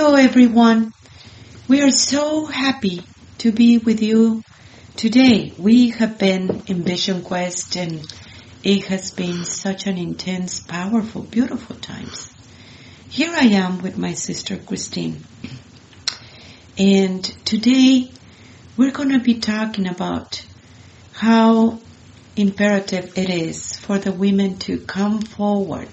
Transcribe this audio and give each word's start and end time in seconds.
Hello 0.00 0.14
everyone. 0.14 0.92
We 1.66 1.82
are 1.82 1.90
so 1.90 2.46
happy 2.46 3.02
to 3.38 3.50
be 3.50 3.78
with 3.78 4.00
you 4.00 4.44
today. 4.94 5.52
We 5.58 5.90
have 5.90 6.18
been 6.18 6.62
in 6.68 6.84
Vision 6.84 7.22
Quest 7.22 7.76
and 7.76 8.06
it 8.62 8.84
has 8.84 9.10
been 9.10 9.44
such 9.44 9.88
an 9.88 9.98
intense, 9.98 10.60
powerful, 10.60 11.22
beautiful 11.22 11.74
times. 11.74 12.32
Here 13.08 13.32
I 13.34 13.46
am 13.46 13.82
with 13.82 13.98
my 13.98 14.12
sister 14.12 14.56
Christine. 14.56 15.24
And 16.78 17.24
today 17.44 18.08
we're 18.76 18.92
going 18.92 19.10
to 19.10 19.18
be 19.18 19.40
talking 19.40 19.88
about 19.88 20.46
how 21.12 21.80
imperative 22.36 23.18
it 23.18 23.30
is 23.30 23.76
for 23.80 23.98
the 23.98 24.12
women 24.12 24.58
to 24.60 24.78
come 24.78 25.22
forward 25.22 25.88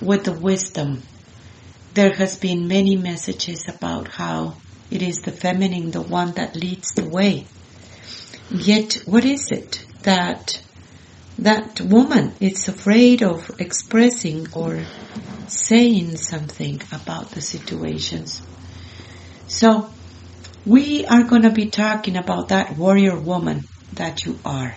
with 0.00 0.24
the 0.24 0.32
wisdom. 0.32 1.02
There 1.94 2.12
has 2.12 2.36
been 2.36 2.66
many 2.66 2.96
messages 2.96 3.68
about 3.68 4.08
how 4.08 4.56
it 4.90 5.00
is 5.00 5.18
the 5.18 5.30
feminine, 5.30 5.92
the 5.92 6.00
one 6.00 6.32
that 6.32 6.56
leads 6.56 6.92
the 6.92 7.08
way. 7.08 7.46
Yet, 8.50 8.94
what 9.06 9.24
is 9.24 9.52
it 9.52 9.86
that 10.02 10.60
that 11.38 11.80
woman 11.80 12.34
is 12.40 12.66
afraid 12.66 13.22
of 13.22 13.48
expressing 13.60 14.48
or 14.54 14.82
saying 15.46 16.16
something 16.16 16.82
about 16.90 17.30
the 17.30 17.40
situations? 17.40 18.42
So, 19.46 19.88
we 20.66 21.06
are 21.06 21.22
going 21.22 21.42
to 21.42 21.52
be 21.52 21.70
talking 21.70 22.16
about 22.16 22.48
that 22.48 22.76
warrior 22.76 23.16
woman 23.20 23.68
that 23.92 24.24
you 24.24 24.36
are. 24.44 24.74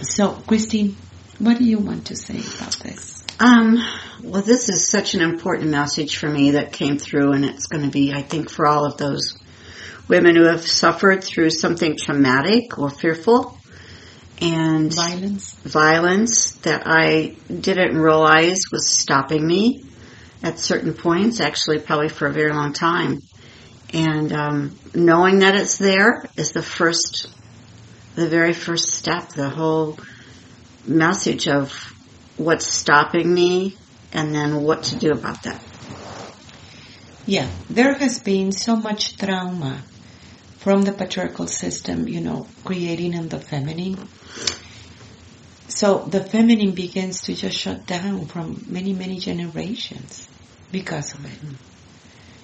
So, 0.00 0.34
Christine, 0.46 0.96
what 1.40 1.58
do 1.58 1.64
you 1.64 1.78
want 1.78 2.06
to 2.06 2.14
say 2.14 2.38
about 2.38 2.78
this? 2.84 3.17
Um, 3.40 3.80
well, 4.24 4.42
this 4.42 4.68
is 4.68 4.88
such 4.88 5.14
an 5.14 5.20
important 5.20 5.70
message 5.70 6.16
for 6.16 6.28
me 6.28 6.52
that 6.52 6.72
came 6.72 6.98
through, 6.98 7.32
and 7.32 7.44
it's 7.44 7.66
going 7.66 7.84
to 7.84 7.90
be, 7.90 8.12
I 8.12 8.22
think, 8.22 8.50
for 8.50 8.66
all 8.66 8.84
of 8.84 8.96
those 8.96 9.38
women 10.08 10.34
who 10.34 10.44
have 10.44 10.66
suffered 10.66 11.22
through 11.22 11.50
something 11.50 11.96
traumatic 11.96 12.78
or 12.78 12.90
fearful 12.90 13.56
and 14.40 14.92
Violence. 14.92 15.54
violence 15.54 16.52
that 16.62 16.82
I 16.86 17.36
didn't 17.48 17.96
realize 17.96 18.62
was 18.72 18.88
stopping 18.88 19.46
me 19.46 19.84
at 20.42 20.58
certain 20.58 20.94
points, 20.94 21.40
actually, 21.40 21.78
probably 21.78 22.08
for 22.08 22.26
a 22.26 22.32
very 22.32 22.52
long 22.52 22.72
time. 22.72 23.20
And 23.92 24.32
um, 24.32 24.78
knowing 24.94 25.40
that 25.40 25.54
it's 25.54 25.78
there 25.78 26.24
is 26.36 26.52
the 26.52 26.62
first, 26.62 27.28
the 28.16 28.28
very 28.28 28.52
first 28.52 28.94
step, 28.94 29.28
the 29.28 29.48
whole 29.48 29.98
message 30.86 31.46
of 31.46 31.94
what's 32.38 32.66
stopping 32.66 33.34
me 33.34 33.76
and 34.12 34.34
then 34.34 34.62
what 34.62 34.84
to 34.84 34.96
do 34.96 35.12
about 35.12 35.42
that. 35.42 35.60
Yeah, 37.26 37.50
there 37.68 37.92
has 37.94 38.20
been 38.20 38.52
so 38.52 38.76
much 38.76 39.18
trauma 39.18 39.82
from 40.58 40.82
the 40.82 40.92
patriarchal 40.92 41.46
system, 41.46 42.08
you 42.08 42.20
know, 42.20 42.46
creating 42.64 43.12
in 43.12 43.28
the 43.28 43.38
feminine. 43.38 44.08
So 45.68 45.98
the 46.06 46.24
feminine 46.24 46.72
begins 46.74 47.22
to 47.22 47.34
just 47.34 47.56
shut 47.56 47.86
down 47.86 48.26
from 48.26 48.64
many, 48.66 48.94
many 48.94 49.18
generations 49.18 50.26
because 50.72 51.14
of 51.14 51.24
it. 51.26 51.38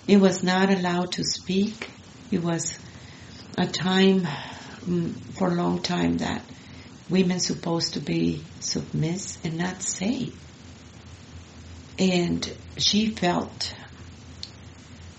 It 0.06 0.18
was 0.18 0.42
not 0.42 0.70
allowed 0.70 1.12
to 1.12 1.24
speak. 1.24 1.90
It 2.30 2.42
was 2.42 2.78
a 3.56 3.66
time, 3.66 4.26
mm, 4.82 5.14
for 5.38 5.48
a 5.48 5.54
long 5.54 5.80
time 5.80 6.18
that 6.18 6.44
women 7.08 7.38
supposed 7.40 7.94
to 7.94 8.00
be 8.00 8.42
submiss 8.60 9.38
and 9.44 9.58
not 9.58 9.82
say. 9.82 10.32
And 11.98 12.50
she 12.76 13.10
felt 13.10 13.74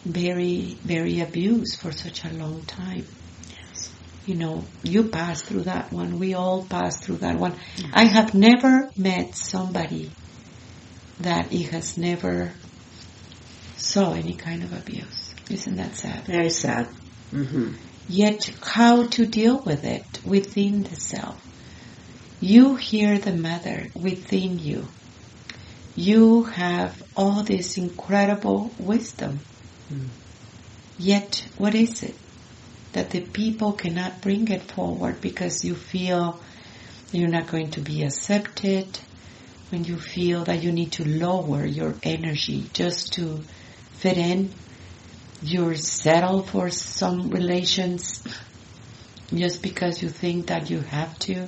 very, 0.04 0.78
very 0.84 1.22
abused 1.22 1.80
for 1.80 1.92
such 1.92 2.26
a 2.26 2.34
long 2.34 2.64
time. 2.64 3.06
Yes. 3.50 3.94
You 4.26 4.36
know, 4.36 4.64
you 4.84 5.10
pass 5.10 5.42
through 5.42 5.64
that 5.64 5.92
one. 5.92 6.20
We 6.20 6.34
all 6.34 6.66
pass 6.66 7.00
through 7.04 7.18
that 7.18 7.38
one. 7.38 7.56
I 7.94 8.06
have 8.06 8.34
never 8.34 8.92
met 8.98 9.36
somebody 9.36 10.12
that 11.22 11.48
he 11.48 11.64
has 11.64 11.98
never 11.98 12.52
saw 13.78 14.14
any 14.14 14.34
kind 14.36 14.64
of 14.64 14.74
abuse. 14.74 15.34
Isn't 15.50 15.76
that 15.78 15.96
sad? 15.96 16.26
Very 16.26 16.50
sad. 16.50 16.88
hmm 17.32 17.74
Yet 18.08 18.52
how 18.62 19.08
to 19.08 19.26
deal 19.26 19.64
with 19.64 19.84
it 19.84 20.06
within 20.24 20.84
the 20.84 20.96
self. 20.96 21.42
You 22.40 22.76
hear 22.76 23.18
the 23.18 23.34
mother 23.36 23.88
within 23.96 24.60
you. 24.60 24.88
You 25.96 26.44
have 26.44 27.02
all 27.16 27.44
this 27.44 27.78
incredible 27.78 28.72
wisdom. 28.78 29.40
Yet 30.98 31.48
what 31.58 31.76
is 31.76 32.04
it? 32.04 32.16
That 32.94 33.10
the 33.12 33.22
people 33.22 33.74
cannot 33.74 34.22
bring 34.22 34.50
it 34.50 34.64
forward 34.64 35.22
because 35.22 35.64
you 35.64 35.76
feel 35.76 36.42
you're 37.12 37.30
not 37.30 37.48
going 37.48 37.72
to 37.72 37.82
be 37.82 38.04
accepted, 38.04 39.00
when 39.70 39.84
you 39.84 39.98
feel 39.98 40.44
that 40.46 40.64
you 40.64 40.72
need 40.72 40.92
to 40.94 41.08
lower 41.08 41.66
your 41.66 41.96
energy 42.04 42.70
just 42.74 43.14
to 43.14 43.42
fit 43.94 44.18
in, 44.18 44.52
you're 45.42 45.76
settled 45.76 46.50
for 46.50 46.70
some 46.70 47.30
relations 47.30 48.24
just 49.34 49.62
because 49.62 50.02
you 50.02 50.10
think 50.10 50.48
that 50.48 50.70
you 50.70 50.82
have 50.82 51.18
to. 51.20 51.48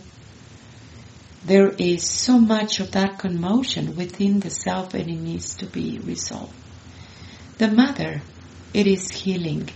There 1.48 1.70
is 1.70 2.06
so 2.06 2.40
much 2.40 2.82
of 2.82 2.92
that 2.92 3.20
commotion 3.20 3.96
within 3.96 4.42
the 4.42 4.50
self 4.50 4.94
and 4.94 5.10
it 5.10 5.16
needs 5.16 5.56
to 5.56 5.66
be 5.66 5.98
resolved. 5.98 6.54
The 7.58 7.72
mother, 7.72 8.22
it 8.74 8.86
is 8.86 9.10
healing 9.10 9.70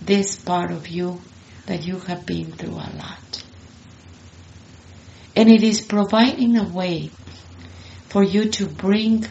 this 0.00 0.36
part 0.36 0.72
of 0.72 0.88
you 0.88 1.20
that 1.66 1.86
you 1.86 1.98
have 1.98 2.24
been 2.24 2.52
through 2.52 2.76
a 2.76 2.88
lot. 2.96 3.44
And 5.36 5.50
it 5.50 5.62
is 5.62 5.82
providing 5.82 6.56
a 6.56 6.66
way 6.66 7.10
for 8.08 8.22
you 8.22 8.48
to 8.52 8.66
bring 8.66 9.26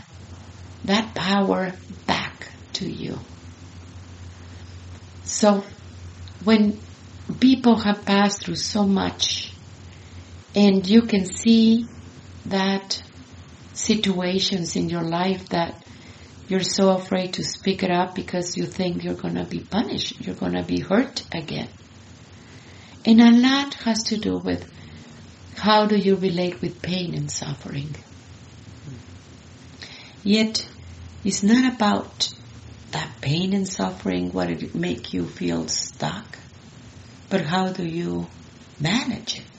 that 0.85 1.16
power 1.16 1.74
back 2.06 2.50
to 2.74 2.88
you. 2.88 3.18
So 5.24 5.63
when 6.44 6.79
people 7.39 7.78
have 7.78 8.06
passed 8.06 8.44
through 8.44 8.57
so 8.57 8.85
much 8.85 9.56
and 10.57 10.90
you 10.90 11.03
can 11.03 11.23
see 11.23 11.85
that 12.47 13.03
situations 13.73 14.75
in 14.75 14.90
your 14.90 15.03
life 15.03 15.50
that 15.50 15.85
you're 16.47 16.62
so 16.62 16.95
afraid 16.95 17.34
to 17.34 17.44
speak 17.44 17.84
it 17.84 17.91
up 17.91 18.16
because 18.16 18.57
you 18.57 18.66
think 18.66 19.03
you're 19.03 19.13
going 19.13 19.35
to 19.35 19.44
be 19.44 19.59
punished, 19.59 20.19
you're 20.19 20.34
going 20.35 20.53
to 20.53 20.63
be 20.63 20.79
hurt 20.79 21.23
again. 21.31 21.69
And 23.06 23.22
a 23.22 23.31
lot 23.31 23.75
has 23.75 24.06
to 24.06 24.18
do 24.18 24.40
with 24.40 24.68
how 25.57 25.85
do 25.85 25.95
you 25.95 26.16
relate 26.16 26.59
with 26.59 26.81
pain 26.81 27.13
and 27.13 27.29
suffering. 27.29 27.95
Yet, 30.24 30.68
it's 31.24 31.44
not 31.44 31.72
about 31.72 32.34
that 32.91 33.12
pain 33.22 33.53
and 33.53 33.68
suffering, 33.68 34.31
what 34.31 34.50
it 34.50 34.74
make 34.74 35.13
you 35.13 35.28
feel 35.28 35.68
stuck, 35.68 36.39
but 37.29 37.41
how 37.41 37.68
do 37.74 37.85
you 37.85 38.28
manage 38.79 39.38
it? 39.38 39.56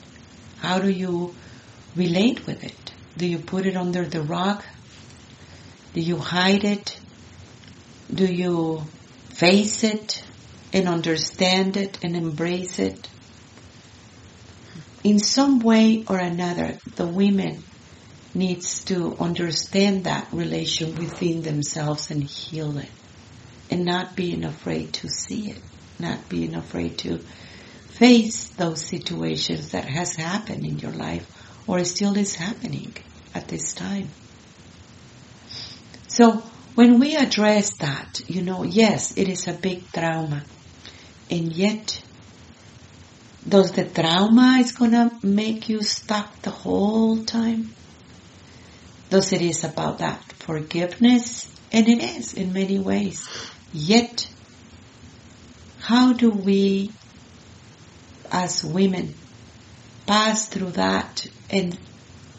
How 0.61 0.79
do 0.79 0.89
you 0.89 1.35
relate 1.95 2.45
with 2.45 2.63
it? 2.63 2.93
Do 3.17 3.27
you 3.27 3.39
put 3.39 3.65
it 3.65 3.75
under 3.75 4.05
the 4.05 4.21
rug? 4.21 4.63
Do 5.93 6.01
you 6.01 6.17
hide 6.17 6.63
it? 6.63 6.99
Do 8.13 8.25
you 8.25 8.83
face 9.29 9.83
it 9.83 10.23
and 10.73 10.87
understand 10.87 11.77
it 11.77 12.03
and 12.03 12.15
embrace 12.15 12.79
it? 12.79 13.07
In 15.03 15.19
some 15.19 15.59
way 15.59 16.03
or 16.07 16.17
another, 16.17 16.77
the 16.95 17.07
women 17.07 17.63
needs 18.35 18.83
to 18.85 19.15
understand 19.19 20.03
that 20.03 20.27
relation 20.31 20.95
within 20.95 21.41
themselves 21.41 22.11
and 22.11 22.23
heal 22.23 22.77
it 22.77 22.91
and 23.71 23.85
not 23.85 24.15
being 24.15 24.43
afraid 24.43 24.93
to 24.93 25.07
see 25.07 25.51
it, 25.51 25.61
not 25.99 26.27
being 26.29 26.55
afraid 26.55 26.97
to 26.99 27.23
face 27.99 28.47
those 28.51 28.81
situations 28.81 29.71
that 29.71 29.83
has 29.83 30.15
happened 30.15 30.65
in 30.65 30.79
your 30.79 30.93
life 30.93 31.27
or 31.67 31.83
still 31.83 32.15
is 32.17 32.33
happening 32.33 32.93
at 33.35 33.47
this 33.49 33.73
time. 33.73 34.07
So 36.07 36.41
when 36.75 36.99
we 36.99 37.17
address 37.17 37.75
that, 37.79 38.21
you 38.27 38.41
know, 38.41 38.63
yes, 38.63 39.17
it 39.17 39.27
is 39.27 39.47
a 39.47 39.53
big 39.53 39.91
trauma. 39.91 40.45
And 41.29 41.51
yet, 41.51 42.01
does 43.47 43.73
the 43.73 43.83
trauma 43.83 44.59
is 44.61 44.71
gonna 44.71 45.11
make 45.21 45.67
you 45.67 45.81
stuck 45.81 46.41
the 46.41 46.51
whole 46.51 47.23
time? 47.25 47.75
Does 49.09 49.33
it 49.33 49.41
is 49.41 49.63
about 49.65 49.97
that 49.97 50.23
forgiveness? 50.33 51.53
And 51.71 51.87
it 51.87 52.01
is 52.01 52.33
in 52.33 52.53
many 52.53 52.79
ways. 52.79 53.27
Yet, 53.73 54.27
how 55.81 56.13
do 56.13 56.29
we 56.29 56.91
as 58.31 58.63
women 58.63 59.15
pass 60.05 60.47
through 60.47 60.71
that 60.71 61.25
and 61.49 61.77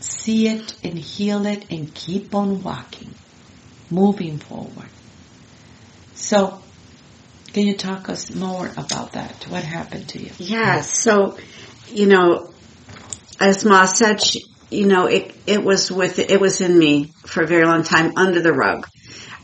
see 0.00 0.48
it 0.48 0.74
and 0.82 0.98
heal 0.98 1.46
it 1.46 1.70
and 1.70 1.94
keep 1.94 2.34
on 2.34 2.62
walking, 2.62 3.14
moving 3.90 4.38
forward? 4.38 4.88
So, 6.14 6.60
can 7.52 7.66
you 7.66 7.76
talk 7.76 8.08
us 8.08 8.34
more 8.34 8.68
about 8.76 9.12
that? 9.12 9.46
What 9.48 9.64
happened 9.64 10.08
to 10.10 10.22
you? 10.22 10.30
Yeah, 10.38 10.82
so, 10.82 11.38
you 11.88 12.06
know, 12.06 12.52
as 13.40 13.64
Ma 13.64 13.86
said, 13.86 14.22
she, 14.22 14.42
you 14.70 14.86
know, 14.86 15.06
it, 15.06 15.34
it 15.46 15.64
was 15.64 15.90
with, 15.90 16.18
it 16.18 16.40
was 16.40 16.60
in 16.60 16.78
me 16.78 17.12
for 17.26 17.42
a 17.42 17.46
very 17.46 17.64
long 17.64 17.82
time 17.82 18.12
under 18.16 18.40
the 18.40 18.52
rug. 18.52 18.86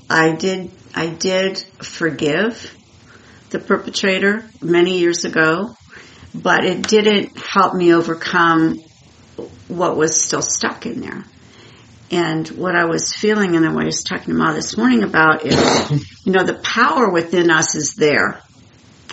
I 0.08 0.32
did, 0.36 0.70
I 0.94 1.08
did 1.08 1.58
forgive 1.58 2.76
the 3.50 3.58
perpetrator 3.58 4.48
many 4.62 4.98
years 4.98 5.24
ago, 5.24 5.74
but 6.42 6.64
it 6.64 6.86
didn't 6.86 7.38
help 7.38 7.74
me 7.74 7.94
overcome 7.94 8.78
what 9.68 9.96
was 9.96 10.20
still 10.20 10.42
stuck 10.42 10.86
in 10.86 11.00
there. 11.00 11.24
And 12.10 12.46
what 12.48 12.76
I 12.76 12.84
was 12.84 13.12
feeling 13.12 13.56
and 13.56 13.74
what 13.74 13.82
I 13.82 13.86
was 13.86 14.04
talking 14.04 14.26
to 14.26 14.34
Ma 14.34 14.52
this 14.52 14.76
morning 14.76 15.02
about 15.02 15.44
is, 15.44 15.90
you 16.24 16.32
know, 16.32 16.44
the 16.44 16.60
power 16.62 17.10
within 17.10 17.50
us 17.50 17.74
is 17.74 17.94
there, 17.94 18.40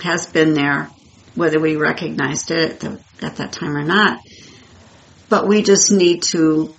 has 0.03 0.27
been 0.27 0.53
there, 0.53 0.89
whether 1.33 1.59
we 1.59 1.75
recognized 1.75 2.51
it 2.51 2.71
at, 2.71 2.79
the, 2.79 2.99
at 3.25 3.37
that 3.37 3.53
time 3.53 3.75
or 3.75 3.83
not. 3.83 4.19
But 5.29 5.47
we 5.47 5.63
just 5.63 5.91
need 5.91 6.21
to 6.33 6.75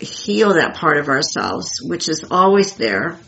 heal 0.00 0.54
that 0.54 0.76
part 0.76 0.96
of 0.96 1.08
ourselves, 1.08 1.80
which 1.82 2.08
is 2.08 2.24
always 2.30 2.76
there. 2.76 3.18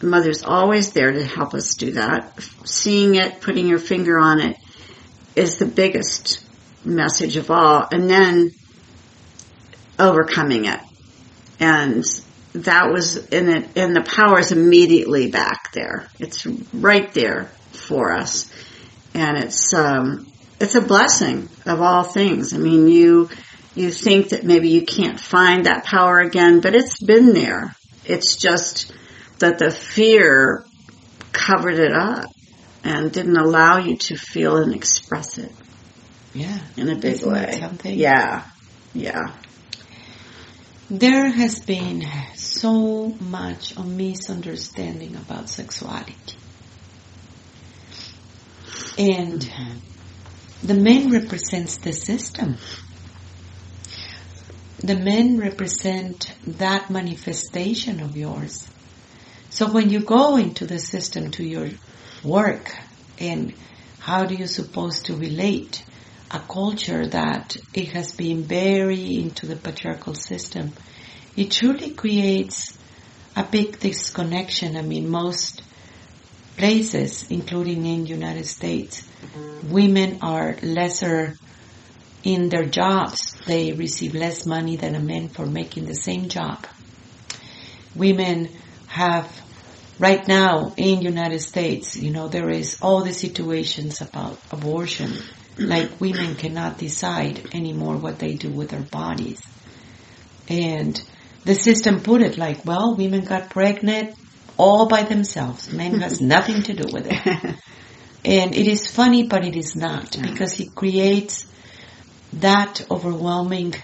The 0.00 0.08
mother's 0.08 0.42
always 0.42 0.92
there 0.92 1.12
to 1.12 1.24
help 1.24 1.54
us 1.54 1.76
do 1.76 1.92
that. 1.92 2.38
Seeing 2.64 3.14
it, 3.14 3.40
putting 3.40 3.66
your 3.66 3.78
finger 3.78 4.18
on 4.18 4.40
it 4.40 4.56
is 5.36 5.56
the 5.56 5.66
biggest 5.66 6.44
message 6.84 7.36
of 7.36 7.50
all. 7.50 7.86
And 7.90 8.08
then 8.08 8.50
overcoming 9.98 10.66
it. 10.66 10.80
And 11.60 12.04
that 12.54 12.90
was 12.92 13.16
in 13.28 13.48
it, 13.48 13.76
and 13.76 13.96
the 13.96 14.02
power 14.02 14.38
is 14.38 14.52
immediately 14.52 15.30
back 15.30 15.72
there. 15.72 16.08
It's 16.18 16.46
right 16.46 17.12
there 17.14 17.44
for 17.72 18.12
us. 18.12 18.52
And 19.12 19.38
it's, 19.38 19.72
um, 19.72 20.26
it's 20.60 20.74
a 20.74 20.80
blessing 20.80 21.48
of 21.66 21.80
all 21.80 22.02
things. 22.02 22.52
I 22.52 22.58
mean, 22.58 22.88
you, 22.88 23.28
you 23.74 23.90
think 23.90 24.30
that 24.30 24.44
maybe 24.44 24.68
you 24.68 24.84
can't 24.84 25.18
find 25.18 25.66
that 25.66 25.84
power 25.84 26.20
again, 26.20 26.60
but 26.60 26.74
it's 26.74 27.02
been 27.02 27.32
there. 27.32 27.74
It's 28.04 28.36
just 28.36 28.92
that 29.38 29.58
the 29.58 29.70
fear 29.70 30.64
covered 31.32 31.78
it 31.78 31.92
up 31.92 32.33
and 32.84 33.10
didn't 33.10 33.36
allow 33.36 33.78
you 33.78 33.96
to 33.96 34.16
feel 34.16 34.58
and 34.58 34.74
express 34.74 35.38
it. 35.38 35.50
Yeah. 36.34 36.60
In 36.76 36.90
a 36.90 36.96
big 36.96 37.14
Isn't 37.14 37.32
way. 37.32 37.58
something? 37.58 37.98
Yeah. 37.98 38.44
Yeah. 38.92 39.32
There 40.90 41.30
has 41.30 41.60
been 41.60 42.04
so 42.34 43.08
much 43.08 43.76
of 43.76 43.86
misunderstanding 43.86 45.16
about 45.16 45.48
sexuality. 45.48 46.14
And 48.98 49.40
mm-hmm. 49.40 49.78
the 50.66 50.74
men 50.74 51.10
represents 51.10 51.78
the 51.78 51.92
system. 51.92 52.58
The 54.78 54.96
men 54.96 55.38
represent 55.38 56.34
that 56.46 56.90
manifestation 56.90 58.00
of 58.00 58.16
yours. 58.16 58.68
So 59.48 59.72
when 59.72 59.88
you 59.88 60.00
go 60.00 60.36
into 60.36 60.66
the 60.66 60.78
system 60.78 61.30
to 61.32 61.44
your 61.44 61.70
work 62.24 62.74
and 63.18 63.54
how 64.00 64.24
do 64.24 64.34
you 64.34 64.46
suppose 64.46 65.02
to 65.02 65.16
relate 65.16 65.84
a 66.30 66.40
culture 66.40 67.06
that 67.06 67.56
it 67.74 67.88
has 67.92 68.12
been 68.12 68.42
very 68.42 69.16
into 69.16 69.46
the 69.46 69.56
patriarchal 69.56 70.14
system, 70.14 70.72
it 71.36 71.50
truly 71.50 71.90
creates 71.90 72.76
a 73.36 73.44
big 73.44 73.78
disconnection. 73.78 74.76
I 74.76 74.82
mean, 74.82 75.08
most 75.08 75.62
places, 76.56 77.30
including 77.30 77.86
in 77.86 78.06
United 78.06 78.46
States, 78.46 79.02
mm-hmm. 79.02 79.72
women 79.72 80.18
are 80.22 80.56
lesser 80.62 81.36
in 82.22 82.48
their 82.48 82.64
jobs. 82.64 83.36
They 83.46 83.72
receive 83.72 84.14
less 84.14 84.46
money 84.46 84.76
than 84.76 84.94
a 84.94 85.00
man 85.00 85.28
for 85.28 85.46
making 85.46 85.86
the 85.86 85.94
same 85.94 86.28
job. 86.28 86.66
Women 87.94 88.48
have 88.86 89.43
right 89.98 90.26
now 90.26 90.72
in 90.76 91.02
United 91.02 91.40
States, 91.40 91.96
you 91.96 92.10
know, 92.10 92.28
there 92.28 92.50
is 92.50 92.78
all 92.82 93.04
the 93.04 93.12
situations 93.12 94.00
about 94.00 94.38
abortion. 94.50 95.10
Mm-hmm. 95.10 95.64
Like 95.66 96.00
women 96.00 96.34
cannot 96.34 96.78
decide 96.78 97.54
anymore 97.54 97.96
what 97.96 98.18
they 98.18 98.34
do 98.34 98.50
with 98.50 98.70
their 98.70 98.82
bodies. 98.82 99.40
And 100.48 101.00
the 101.44 101.54
system 101.54 102.00
put 102.00 102.22
it 102.22 102.36
like, 102.36 102.64
well, 102.64 102.96
women 102.96 103.24
got 103.24 103.50
pregnant 103.50 104.16
all 104.56 104.86
by 104.86 105.02
themselves. 105.02 105.72
Men 105.72 106.00
has 106.00 106.20
nothing 106.20 106.62
to 106.62 106.74
do 106.74 106.92
with 106.92 107.06
it. 107.10 107.56
And 108.24 108.54
it 108.54 108.66
is 108.66 108.90
funny, 108.90 109.24
but 109.24 109.44
it 109.44 109.54
is 109.54 109.76
not 109.76 110.16
because 110.20 110.58
it 110.58 110.74
creates 110.74 111.46
that 112.32 112.86
overwhelming 112.90 113.74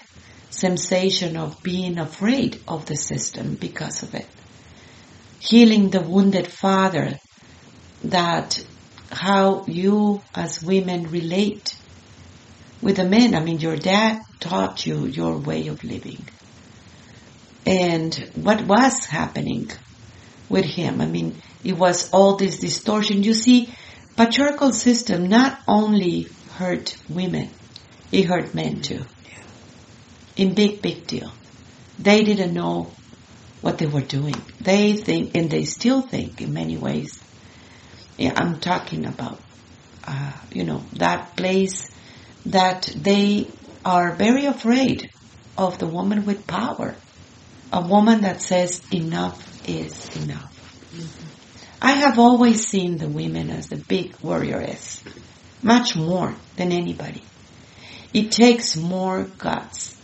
sensation 0.49 1.37
of 1.37 1.61
being 1.61 1.99
afraid 1.99 2.59
of 2.67 2.87
the 2.87 2.95
system 2.95 3.55
because 3.55 4.01
of 4.01 4.15
it. 4.15 4.27
Healing 5.41 5.89
the 5.89 6.01
wounded 6.01 6.47
father 6.47 7.19
that 8.03 8.63
how 9.11 9.65
you 9.65 10.21
as 10.35 10.63
women 10.63 11.09
relate 11.09 11.75
with 12.81 12.97
the 12.97 13.05
men. 13.05 13.33
I 13.33 13.39
mean, 13.39 13.59
your 13.59 13.75
dad 13.75 14.19
taught 14.39 14.85
you 14.85 15.05
your 15.05 15.37
way 15.37 15.67
of 15.67 15.83
living. 15.83 16.23
And 17.65 18.13
what 18.35 18.65
was 18.65 19.05
happening 19.05 19.71
with 20.47 20.65
him? 20.65 21.01
I 21.01 21.07
mean, 21.07 21.41
it 21.63 21.77
was 21.77 22.11
all 22.11 22.35
this 22.35 22.59
distortion. 22.59 23.23
You 23.23 23.33
see, 23.33 23.69
patriarchal 24.15 24.73
system 24.73 25.27
not 25.27 25.59
only 25.67 26.27
hurt 26.53 26.95
women, 27.09 27.49
it 28.11 28.25
hurt 28.25 28.53
men 28.53 28.81
too. 28.81 29.05
In 30.35 30.53
big, 30.53 30.81
big 30.81 31.07
deal. 31.07 31.31
They 31.99 32.23
didn't 32.23 32.53
know 32.53 32.91
what 33.61 33.77
they 33.77 33.87
were 33.87 34.01
doing. 34.01 34.35
They 34.59 34.93
think, 34.93 35.35
and 35.35 35.49
they 35.49 35.65
still 35.65 36.01
think 36.01 36.41
in 36.41 36.53
many 36.53 36.77
ways. 36.77 37.21
Yeah, 38.17 38.33
I'm 38.35 38.59
talking 38.59 39.05
about, 39.05 39.39
uh, 40.05 40.33
you 40.51 40.63
know, 40.63 40.83
that 40.93 41.35
place 41.35 41.89
that 42.47 42.91
they 42.95 43.47
are 43.85 44.15
very 44.15 44.45
afraid 44.45 45.09
of 45.57 45.77
the 45.77 45.87
woman 45.87 46.25
with 46.25 46.47
power. 46.47 46.95
A 47.71 47.87
woman 47.87 48.21
that 48.21 48.41
says 48.41 48.81
enough 48.91 49.69
is 49.69 50.09
enough. 50.23 50.51
I 51.81 51.93
have 51.93 52.19
always 52.19 52.67
seen 52.67 52.97
the 52.97 53.09
women 53.09 53.49
as 53.49 53.67
the 53.67 53.77
big 53.77 54.13
warrioress, 54.17 55.01
much 55.63 55.95
more 55.95 56.35
than 56.57 56.71
anybody. 56.71 57.23
It 58.13 58.31
takes 58.31 58.75
more 58.75 59.23
guts 59.23 59.99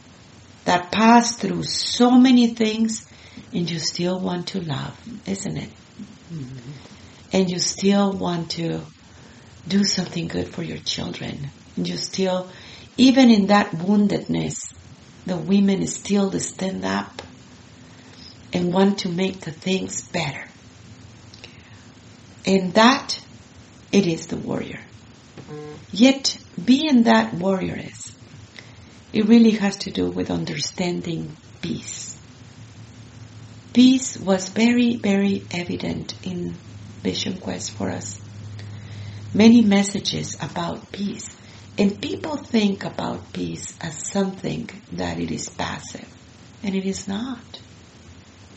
that 0.65 0.91
pass 0.91 1.35
through 1.35 1.63
so 1.63 2.11
many 2.11 2.47
things 2.47 3.05
and 3.53 3.69
you 3.69 3.79
still 3.79 4.19
want 4.19 4.49
to 4.49 4.61
love, 4.61 4.97
isn't 5.27 5.57
it? 5.57 5.69
Mm-hmm. 6.31 6.71
And 7.33 7.49
you 7.49 7.59
still 7.59 8.13
want 8.13 8.51
to 8.51 8.81
do 9.67 9.83
something 9.83 10.27
good 10.27 10.47
for 10.47 10.63
your 10.63 10.77
children. 10.77 11.49
And 11.75 11.87
you 11.87 11.97
still, 11.97 12.49
even 12.97 13.29
in 13.29 13.47
that 13.47 13.71
woundedness, 13.71 14.73
the 15.25 15.37
women 15.37 15.85
still 15.87 16.31
stand 16.39 16.85
up 16.85 17.21
and 18.53 18.73
want 18.73 18.99
to 18.99 19.09
make 19.09 19.41
the 19.41 19.51
things 19.51 20.07
better. 20.07 20.45
And 22.45 22.73
that, 22.75 23.19
it 23.91 24.07
is 24.07 24.27
the 24.27 24.37
warrior. 24.37 24.79
Yet, 25.91 26.37
being 26.63 27.03
that 27.03 27.33
warrioress, 27.33 28.13
it 29.13 29.25
really 29.25 29.51
has 29.51 29.77
to 29.77 29.91
do 29.91 30.09
with 30.09 30.31
understanding 30.31 31.35
peace. 31.61 32.16
Peace 33.77 34.17
was 34.17 34.49
very, 34.49 34.95
very 34.95 35.43
evident 35.51 36.15
in 36.23 36.55
Vision 37.03 37.37
Quest 37.37 37.73
for 37.73 37.91
us. 37.91 38.19
Many 39.35 39.61
messages 39.61 40.35
about 40.41 40.91
peace. 40.91 41.37
And 41.77 42.01
people 42.01 42.37
think 42.37 42.83
about 42.85 43.33
peace 43.33 43.77
as 43.79 44.09
something 44.09 44.67
that 44.93 45.19
it 45.19 45.29
is 45.29 45.49
passive. 45.49 46.11
And 46.63 46.73
it 46.73 46.87
is 46.87 47.07
not. 47.07 47.61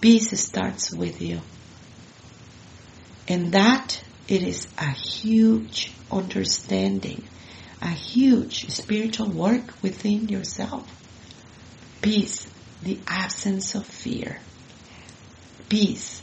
Peace 0.01 0.41
starts 0.41 0.91
with 0.91 1.21
you. 1.21 1.43
And 3.29 3.53
that 3.53 4.03
it 4.27 4.43
is 4.43 4.69
a 4.79 4.89
huge 4.89 5.93
understanding, 6.11 7.25
a 7.83 7.91
huge 7.91 8.71
spiritual 8.71 9.29
work 9.29 9.83
within 9.83 10.31
yourself. 10.31 10.89
Peace, 12.01 12.51
the 12.83 12.99
absence 13.07 13.75
of 13.75 13.85
fear. 13.85 14.39
Peace, 15.71 16.21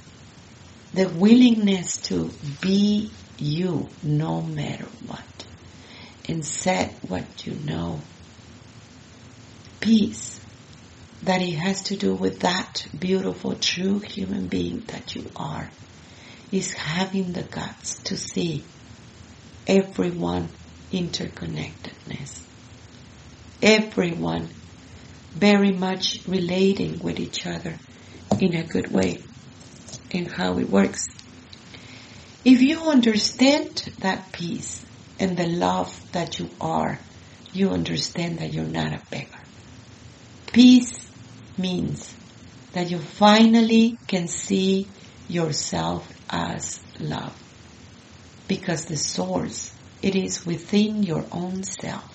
the 0.93 1.07
willingness 1.07 1.95
to 1.97 2.29
be 2.59 3.09
you 3.37 3.87
no 4.03 4.41
matter 4.41 4.85
what 5.05 5.45
and 6.27 6.45
set 6.45 6.93
what 7.07 7.45
you 7.45 7.53
know. 7.53 8.01
Peace, 9.79 10.41
that 11.23 11.41
it 11.41 11.53
has 11.53 11.83
to 11.83 11.95
do 11.95 12.13
with 12.13 12.41
that 12.41 12.85
beautiful 12.99 13.55
true 13.55 13.99
human 13.99 14.47
being 14.47 14.81
that 14.87 15.15
you 15.15 15.23
are. 15.37 15.71
is 16.51 16.73
having 16.73 17.31
the 17.31 17.43
guts 17.43 18.03
to 18.03 18.17
see 18.17 18.65
everyone 19.65 20.49
interconnectedness. 20.91 22.41
Everyone 23.61 24.49
very 25.31 25.71
much 25.71 26.19
relating 26.27 26.99
with 26.99 27.17
each 27.17 27.47
other 27.47 27.79
in 28.41 28.53
a 28.53 28.63
good 28.63 28.91
way 28.91 29.23
and 30.11 30.31
how 30.31 30.57
it 30.57 30.69
works. 30.69 31.03
If 32.45 32.61
you 32.61 32.83
understand 32.83 33.91
that 33.99 34.31
peace 34.31 34.85
and 35.19 35.35
the 35.35 35.47
love 35.47 35.93
that 36.13 36.39
you 36.39 36.49
are, 36.61 36.99
you 37.53 37.71
understand 37.71 38.39
that 38.39 38.53
you're 38.53 38.63
not 38.63 38.93
a 38.93 39.01
beggar. 39.09 39.39
Peace 40.53 41.11
means 41.57 42.15
that 42.73 42.89
you 42.89 42.99
finally 42.99 43.97
can 44.07 44.27
see 44.27 44.87
yourself 45.27 46.11
as 46.29 46.79
love. 46.99 47.35
Because 48.47 48.85
the 48.85 48.95
source, 48.95 49.73
it 50.01 50.15
is 50.15 50.45
within 50.45 51.03
your 51.03 51.25
own 51.31 51.63
self. 51.63 52.13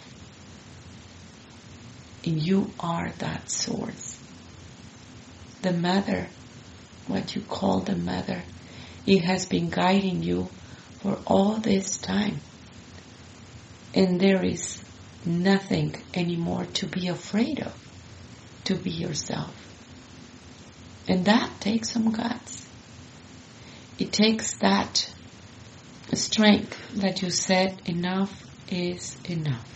And 2.25 2.41
you 2.41 2.71
are 2.81 3.11
that 3.19 3.51
source. 3.51 4.19
The 5.63 5.73
mother, 5.73 6.29
what 7.07 7.35
you 7.35 7.43
call 7.43 7.81
the 7.81 7.97
mother, 7.97 8.43
it 9.07 9.25
has 9.25 9.47
been 9.47 9.69
guiding 9.69 10.23
you 10.23 10.49
for 11.01 11.19
all 11.27 11.57
this 11.57 11.99
time. 11.99 12.37
And 13.95 14.21
there 14.21 14.43
is 14.45 14.83
nothing 15.27 15.95
anymore 16.15 16.67
to 16.75 16.87
be 16.87 17.09
afraid 17.09 17.61
of, 17.61 17.75
to 18.65 18.75
be 18.75 18.91
yourself. 18.91 19.55
And 21.09 21.25
that 21.27 21.61
takes 21.61 21.91
some 21.91 22.11
guts. 22.11 22.67
It 23.99 24.13
takes 24.13 24.57
that 24.59 25.13
strength 26.15 26.79
that 26.97 27.23
you 27.23 27.31
said 27.31 27.83
enough 27.87 28.45
is 28.69 29.17
enough. 29.29 29.69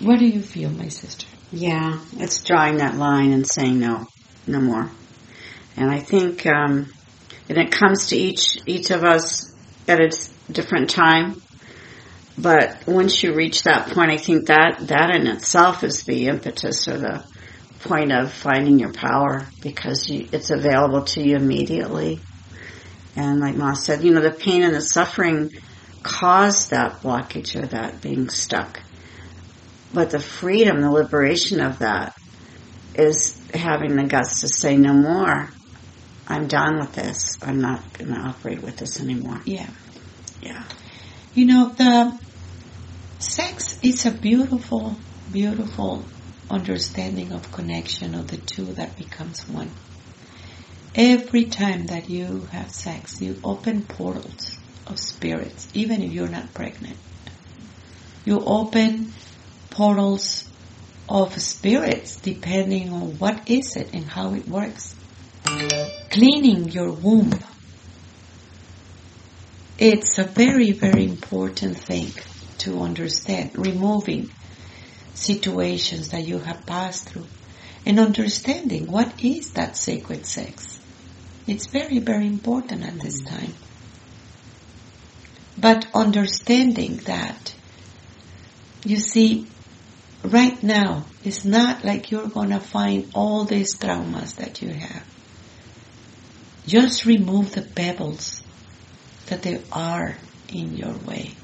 What 0.00 0.18
do 0.18 0.26
you 0.26 0.42
feel, 0.42 0.70
my 0.70 0.88
sister? 0.88 1.26
Yeah, 1.50 2.00
it's 2.18 2.42
drawing 2.42 2.78
that 2.78 2.96
line 2.96 3.32
and 3.32 3.46
saying 3.46 3.80
no, 3.80 4.06
no 4.46 4.60
more. 4.60 4.90
And 5.76 5.90
I 5.90 5.98
think, 6.00 6.46
um, 6.46 6.92
and 7.48 7.58
it 7.58 7.70
comes 7.70 8.08
to 8.08 8.16
each 8.16 8.58
each 8.66 8.90
of 8.90 9.04
us 9.04 9.54
at 9.86 10.00
a 10.00 10.10
different 10.50 10.90
time. 10.90 11.42
But 12.38 12.86
once 12.86 13.22
you 13.22 13.34
reach 13.34 13.62
that 13.62 13.90
point, 13.90 14.10
I 14.10 14.18
think 14.18 14.46
that 14.46 14.88
that 14.88 15.10
in 15.14 15.26
itself 15.26 15.84
is 15.84 16.04
the 16.04 16.26
impetus 16.28 16.88
or 16.88 16.98
the 16.98 17.24
point 17.80 18.12
of 18.12 18.32
finding 18.32 18.78
your 18.78 18.92
power 18.92 19.46
because 19.62 20.08
you, 20.08 20.28
it's 20.32 20.50
available 20.50 21.02
to 21.02 21.22
you 21.22 21.36
immediately. 21.36 22.20
And 23.14 23.40
like 23.40 23.54
Ma 23.56 23.72
said, 23.72 24.02
you 24.02 24.12
know, 24.12 24.20
the 24.20 24.30
pain 24.30 24.62
and 24.62 24.74
the 24.74 24.80
suffering 24.80 25.50
caused 26.02 26.70
that 26.70 27.00
blockage 27.00 27.60
or 27.60 27.66
that 27.66 28.02
being 28.02 28.28
stuck. 28.28 28.80
But 29.94 30.10
the 30.10 30.20
freedom, 30.20 30.80
the 30.80 30.90
liberation 30.90 31.60
of 31.60 31.78
that 31.78 32.16
is 32.94 33.40
having 33.54 33.96
the 33.96 34.04
guts 34.04 34.40
to 34.42 34.48
say 34.48 34.76
no 34.76 34.92
more. 34.92 35.48
I'm 36.28 36.48
done 36.48 36.80
with 36.80 36.92
this. 36.92 37.38
I'm 37.42 37.60
not 37.60 37.92
going 37.92 38.12
to 38.12 38.18
operate 38.18 38.62
with 38.62 38.76
this 38.76 39.00
anymore. 39.00 39.40
Yeah. 39.44 39.70
Yeah. 40.42 40.64
You 41.34 41.46
know, 41.46 41.68
the 41.68 42.18
sex 43.20 43.78
is 43.82 44.06
a 44.06 44.10
beautiful, 44.10 44.96
beautiful 45.32 46.04
understanding 46.50 47.32
of 47.32 47.52
connection 47.52 48.14
of 48.14 48.28
the 48.28 48.38
two 48.38 48.64
that 48.74 48.96
becomes 48.96 49.48
one. 49.48 49.70
Every 50.94 51.44
time 51.44 51.86
that 51.86 52.08
you 52.08 52.48
have 52.52 52.70
sex, 52.70 53.20
you 53.20 53.36
open 53.44 53.82
portals 53.82 54.58
of 54.86 54.98
spirits, 54.98 55.68
even 55.74 56.02
if 56.02 56.12
you're 56.12 56.28
not 56.28 56.54
pregnant. 56.54 56.96
You 58.24 58.40
open 58.40 59.12
portals 59.70 60.48
of 61.08 61.40
spirits 61.40 62.16
depending 62.16 62.92
on 62.92 63.18
what 63.18 63.48
is 63.48 63.76
it 63.76 63.94
and 63.94 64.04
how 64.04 64.34
it 64.34 64.48
works. 64.48 64.95
Cleaning 66.10 66.68
your 66.70 66.92
womb. 66.92 67.32
It's 69.78 70.18
a 70.18 70.24
very, 70.24 70.72
very 70.72 71.04
important 71.04 71.76
thing 71.76 72.10
to 72.58 72.80
understand. 72.80 73.50
Removing 73.56 74.30
situations 75.14 76.10
that 76.10 76.26
you 76.26 76.38
have 76.38 76.66
passed 76.66 77.08
through 77.08 77.26
and 77.84 78.00
understanding 78.00 78.90
what 78.90 79.22
is 79.24 79.52
that 79.52 79.76
sacred 79.76 80.26
sex. 80.26 80.80
It's 81.46 81.66
very, 81.66 82.00
very 82.00 82.26
important 82.26 82.82
at 82.82 82.98
this 82.98 83.22
mm-hmm. 83.22 83.36
time. 83.36 83.54
But 85.58 85.86
understanding 85.94 86.96
that, 87.04 87.54
you 88.84 88.96
see, 88.96 89.46
right 90.24 90.60
now, 90.62 91.04
it's 91.24 91.44
not 91.44 91.84
like 91.84 92.10
you're 92.10 92.28
gonna 92.28 92.60
find 92.60 93.10
all 93.14 93.44
these 93.44 93.76
traumas 93.76 94.36
that 94.36 94.60
you 94.60 94.70
have. 94.70 95.04
Just 96.66 97.04
remove 97.04 97.52
the 97.52 97.62
pebbles 97.62 98.42
that 99.26 99.42
there 99.42 99.60
are 99.72 100.16
in 100.48 100.76
your 100.76 100.94
way. 100.98 101.34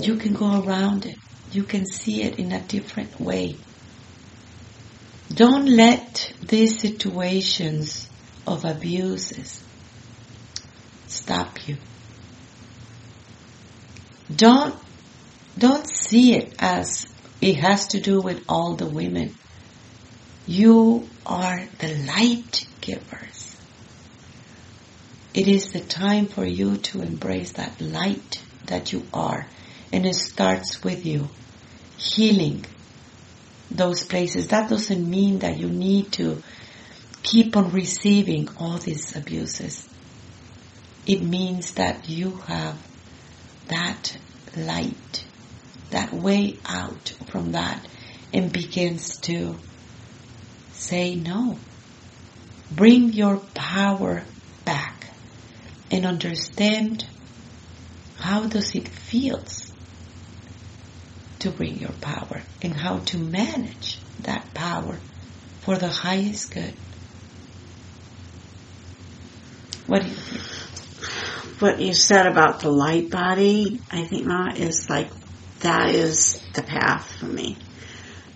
You 0.00 0.16
can 0.16 0.32
go 0.32 0.60
around 0.60 1.06
it. 1.06 1.16
You 1.52 1.62
can 1.64 1.86
see 1.86 2.22
it 2.22 2.38
in 2.38 2.52
a 2.52 2.60
different 2.60 3.20
way. 3.20 3.56
Don't 5.32 5.66
let 5.66 6.32
these 6.40 6.80
situations 6.80 8.08
of 8.46 8.64
abuses 8.64 9.64
stop 11.06 11.66
you. 11.66 11.76
Don't, 14.34 14.74
don't 15.58 15.88
see 15.88 16.34
it 16.34 16.54
as 16.58 17.06
it 17.40 17.56
has 17.56 17.88
to 17.88 18.00
do 18.00 18.20
with 18.20 18.44
all 18.48 18.74
the 18.74 18.86
women. 18.86 19.34
You 20.46 21.08
are 21.26 21.64
the 21.78 21.94
light 22.06 22.66
givers. 22.80 23.33
It 25.34 25.48
is 25.48 25.72
the 25.72 25.80
time 25.80 26.26
for 26.26 26.44
you 26.46 26.76
to 26.76 27.02
embrace 27.02 27.52
that 27.52 27.80
light 27.80 28.40
that 28.66 28.92
you 28.92 29.04
are. 29.12 29.48
And 29.92 30.06
it 30.06 30.14
starts 30.14 30.82
with 30.84 31.04
you 31.04 31.28
healing 31.96 32.64
those 33.68 34.04
places. 34.04 34.48
That 34.48 34.70
doesn't 34.70 35.10
mean 35.10 35.40
that 35.40 35.58
you 35.58 35.68
need 35.68 36.12
to 36.12 36.40
keep 37.24 37.56
on 37.56 37.72
receiving 37.72 38.48
all 38.58 38.78
these 38.78 39.16
abuses. 39.16 39.88
It 41.04 41.20
means 41.20 41.72
that 41.72 42.08
you 42.08 42.36
have 42.46 42.78
that 43.68 44.16
light, 44.56 45.24
that 45.90 46.12
way 46.12 46.58
out 46.64 47.12
from 47.26 47.52
that 47.52 47.84
and 48.32 48.52
begins 48.52 49.18
to 49.22 49.56
say 50.72 51.16
no. 51.16 51.58
Bring 52.70 53.12
your 53.12 53.38
power 53.54 54.24
back 54.64 54.93
and 55.94 56.06
understand 56.06 57.06
how 58.18 58.48
does 58.48 58.74
it 58.74 58.88
feels 58.88 59.72
to 61.38 61.52
bring 61.52 61.78
your 61.78 61.92
power 62.00 62.42
and 62.62 62.74
how 62.74 62.98
to 62.98 63.16
manage 63.16 64.00
that 64.22 64.52
power 64.54 64.98
for 65.60 65.76
the 65.76 65.86
highest 65.86 66.52
good. 66.52 66.74
What 69.86 70.02
do 70.02 70.08
you 70.08 70.14
think? 70.14 71.60
What 71.60 71.80
you 71.80 71.94
said 71.94 72.26
about 72.26 72.58
the 72.58 72.70
light 72.70 73.08
body, 73.08 73.80
I 73.88 74.04
think, 74.04 74.26
Ma, 74.26 74.50
is 74.52 74.90
like, 74.90 75.10
that 75.60 75.94
is 75.94 76.44
the 76.54 76.62
path 76.64 77.08
for 77.20 77.26
me. 77.26 77.56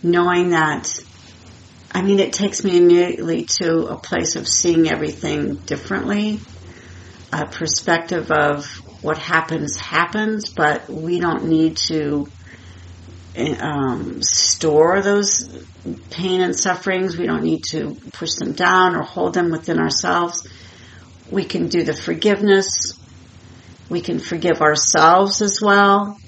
Knowing 0.01 0.51
that, 0.51 0.97
I 1.91 2.03
mean, 2.03 2.21
it 2.21 2.33
takes 2.33 2.63
me 2.63 2.77
immediately 2.79 3.47
to 3.59 3.87
a 3.89 3.99
place 3.99 4.37
of 4.37 4.47
seeing 4.47 4.89
everything 4.89 5.57
differently, 5.57 6.39
a 7.33 7.47
perspective 7.47 8.31
of 8.31 8.67
what 9.03 9.19
happens 9.19 9.77
happens, 9.77 10.51
but 10.51 10.89
we 10.89 11.21
don't 11.21 11.45
need 11.45 11.77
to 11.77 12.27
um, 13.61 14.23
store 14.23 15.01
those 15.03 15.65
pain 16.11 16.41
and 16.41 16.57
sufferings. 16.57 17.17
We 17.17 17.27
don't 17.27 17.45
need 17.45 17.65
to 17.71 17.95
push 18.13 18.35
them 18.35 18.53
down 18.53 18.97
or 18.97 19.03
hold 19.03 19.35
them 19.35 19.51
within 19.51 19.79
ourselves. 19.79 20.47
We 21.31 21.45
can 21.45 21.69
do 21.69 21.85
the 21.85 21.95
forgiveness. 21.95 22.95
We 23.89 24.01
can 24.01 24.19
forgive 24.19 24.61
ourselves 24.61 25.43
as 25.43 25.61
well. 25.63 26.19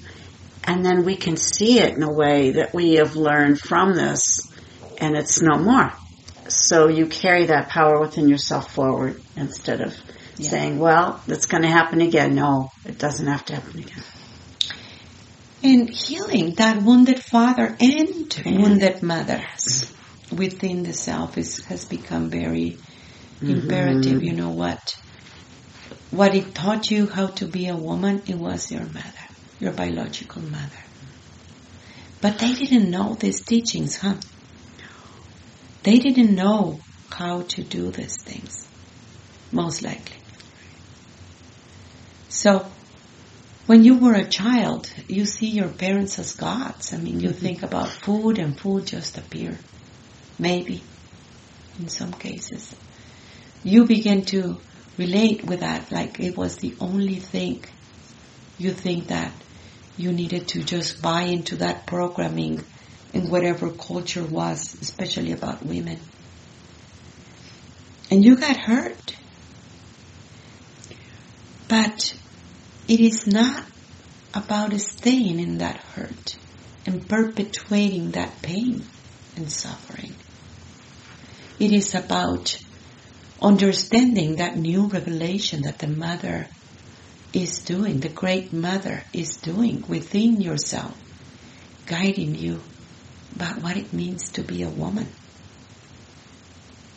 And 0.63 0.85
then 0.85 1.05
we 1.05 1.15
can 1.15 1.37
see 1.37 1.79
it 1.79 1.95
in 1.95 2.03
a 2.03 2.13
way 2.13 2.51
that 2.51 2.73
we 2.73 2.95
have 2.95 3.15
learned 3.15 3.59
from 3.59 3.95
this 3.95 4.51
and 4.99 5.17
it's 5.17 5.41
no 5.41 5.57
more. 5.57 5.91
So 6.47 6.87
you 6.87 7.07
carry 7.07 7.47
that 7.47 7.69
power 7.69 7.99
within 7.99 8.29
yourself 8.29 8.71
forward 8.73 9.21
instead 9.35 9.81
of 9.81 9.95
yeah. 10.41 10.49
saying, 10.49 10.79
well, 10.79 11.21
it's 11.27 11.45
going 11.45 11.63
to 11.63 11.69
happen 11.69 12.01
again. 12.01 12.35
No, 12.35 12.71
it 12.85 12.97
doesn't 12.97 13.27
have 13.27 13.45
to 13.45 13.55
happen 13.55 13.79
again. 13.79 14.03
And 15.63 15.89
healing 15.89 16.55
that 16.55 16.81
wounded 16.81 17.21
father 17.23 17.75
and 17.79 18.33
wounded 18.45 19.03
mother 19.03 19.43
within 20.35 20.83
the 20.83 20.93
self 20.93 21.37
is, 21.37 21.63
has 21.65 21.85
become 21.85 22.29
very 22.29 22.77
mm-hmm. 23.39 23.49
imperative. 23.49 24.23
You 24.23 24.33
know 24.33 24.49
what? 24.49 24.97
what 26.11 26.35
it 26.35 26.53
taught 26.53 26.91
you 26.91 27.07
how 27.07 27.27
to 27.27 27.45
be 27.47 27.67
a 27.67 27.75
woman, 27.75 28.21
it 28.27 28.35
was 28.35 28.69
your 28.69 28.83
mother, 28.83 29.27
your 29.59 29.71
biological 29.71 30.41
mother. 30.41 30.83
But 32.19 32.37
they 32.37 32.53
didn't 32.53 32.91
know 32.91 33.15
these 33.15 33.41
teachings, 33.41 33.97
huh? 33.97 34.15
They 35.83 35.97
didn't 35.97 36.35
know 36.35 36.81
how 37.09 37.41
to 37.41 37.63
do 37.63 37.89
these 37.91 38.21
things, 38.21 38.67
most 39.51 39.81
likely. 39.81 40.17
So, 42.31 42.65
when 43.65 43.83
you 43.83 43.97
were 43.97 44.13
a 44.13 44.25
child, 44.27 44.91
you 45.09 45.25
see 45.25 45.49
your 45.49 45.67
parents 45.67 46.17
as 46.17 46.33
gods. 46.33 46.93
I 46.93 46.97
mean, 46.97 47.19
you 47.19 47.29
mm-hmm. 47.29 47.39
think 47.39 47.61
about 47.61 47.89
food 47.89 48.39
and 48.39 48.57
food 48.57 48.87
just 48.87 49.17
appear. 49.17 49.57
Maybe, 50.39 50.81
in 51.77 51.89
some 51.89 52.13
cases. 52.13 52.73
You 53.63 53.85
begin 53.85 54.23
to 54.27 54.57
relate 54.97 55.43
with 55.43 55.59
that 55.59 55.91
like 55.91 56.21
it 56.21 56.37
was 56.37 56.55
the 56.55 56.73
only 56.79 57.17
thing. 57.17 57.65
You 58.57 58.71
think 58.71 59.07
that 59.07 59.33
you 59.97 60.13
needed 60.13 60.47
to 60.49 60.63
just 60.63 61.01
buy 61.01 61.23
into 61.23 61.57
that 61.57 61.85
programming 61.85 62.63
in 63.13 63.29
whatever 63.29 63.69
culture 63.71 64.23
was, 64.23 64.73
especially 64.81 65.33
about 65.33 65.65
women. 65.65 65.99
And 68.09 68.23
you 68.23 68.37
got 68.37 68.55
hurt. 68.55 69.17
But 71.71 72.17
it 72.89 72.99
is 72.99 73.27
not 73.27 73.63
about 74.33 74.77
staying 74.81 75.39
in 75.39 75.59
that 75.59 75.77
hurt 75.77 76.35
and 76.85 77.07
perpetuating 77.07 78.11
that 78.11 78.41
pain 78.41 78.83
and 79.37 79.49
suffering. 79.49 80.13
It 81.59 81.71
is 81.71 81.95
about 81.95 82.57
understanding 83.41 84.35
that 84.35 84.57
new 84.57 84.87
revelation 84.87 85.61
that 85.61 85.79
the 85.79 85.87
mother 85.87 86.49
is 87.31 87.59
doing, 87.59 88.01
the 88.01 88.09
great 88.09 88.51
mother 88.51 89.05
is 89.13 89.37
doing 89.37 89.85
within 89.87 90.41
yourself, 90.41 90.97
guiding 91.85 92.35
you 92.35 92.59
about 93.33 93.61
what 93.61 93.77
it 93.77 93.93
means 93.93 94.31
to 94.31 94.43
be 94.43 94.63
a 94.63 94.69
woman. 94.69 95.07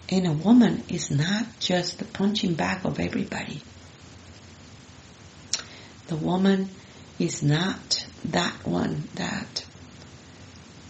And 0.08 0.26
a 0.26 0.32
woman 0.32 0.82
is 0.88 1.12
not 1.12 1.60
just 1.60 2.00
the 2.00 2.06
punching 2.06 2.54
bag 2.54 2.84
of 2.84 2.98
everybody. 2.98 3.62
The 6.06 6.16
woman 6.16 6.68
is 7.18 7.42
not 7.42 8.06
that 8.26 8.66
one 8.66 9.08
that 9.14 9.64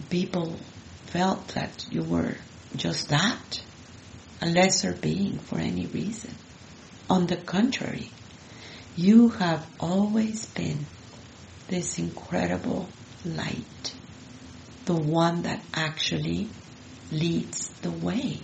people 0.09 0.57
felt 1.05 1.47
that 1.49 1.85
you 1.89 2.03
were 2.03 2.35
just 2.75 3.09
that, 3.09 3.61
a 4.41 4.47
lesser 4.47 4.93
being 4.93 5.39
for 5.39 5.57
any 5.57 5.85
reason. 5.85 6.35
On 7.09 7.27
the 7.27 7.37
contrary, 7.37 8.09
you 8.95 9.29
have 9.29 9.65
always 9.79 10.47
been 10.47 10.85
this 11.67 11.97
incredible 11.97 12.89
light, 13.23 13.93
the 14.85 14.95
one 14.95 15.43
that 15.43 15.63
actually 15.73 16.49
leads 17.11 17.69
the 17.81 17.91
way. 17.91 18.39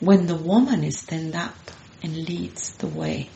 When 0.00 0.26
the 0.26 0.36
woman 0.36 0.84
is 0.84 1.00
stand 1.00 1.34
up 1.34 1.56
and 2.02 2.14
leads 2.14 2.76
the 2.76 2.86
way, 2.86 3.30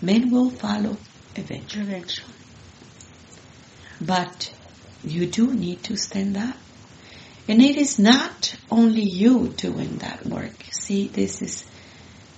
men 0.00 0.30
will 0.30 0.50
follow 0.50 0.96
eventually. 1.34 1.84
Eventually. 1.84 2.34
But 4.00 4.54
you 5.02 5.26
do 5.26 5.52
need 5.52 5.82
to 5.84 5.96
stand 5.96 6.36
up. 6.36 6.56
And 7.48 7.62
it 7.62 7.76
is 7.76 7.98
not 7.98 8.54
only 8.70 9.02
you 9.02 9.48
doing 9.48 9.96
that 9.98 10.26
work. 10.26 10.62
See, 10.70 11.08
this 11.08 11.40
is 11.42 11.64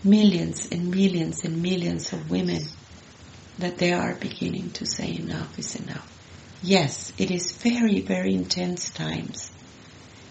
millions 0.04 0.68
and 0.70 0.90
millions 0.90 1.44
and 1.44 1.62
millions 1.62 2.12
of 2.12 2.30
women 2.30 2.62
that 3.58 3.76
they 3.78 3.92
are 3.92 4.14
beginning 4.14 4.70
to 4.70 4.86
say 4.86 5.16
enough 5.16 5.58
is 5.58 5.76
enough. 5.76 6.06
Yes, 6.62 7.12
it 7.18 7.30
is 7.30 7.52
very, 7.52 8.00
very 8.00 8.34
intense 8.34 8.90
times. 8.90 9.50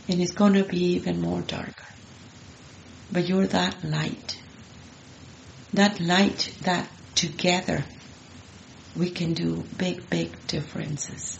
And 0.08 0.22
it's 0.22 0.32
going 0.32 0.54
to 0.54 0.64
be 0.64 0.94
even 0.94 1.22
more 1.22 1.42
darker. 1.42 1.86
But 3.12 3.28
you're 3.28 3.48
that 3.48 3.84
light. 3.84 4.42
That 5.74 6.00
light 6.00 6.56
that 6.62 6.90
together 7.20 7.84
we 8.96 9.10
can 9.10 9.34
do 9.34 9.64
big, 9.78 10.10
big 10.10 10.48
differences. 10.48 11.40